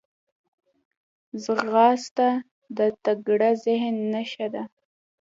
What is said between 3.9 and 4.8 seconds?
نښه ده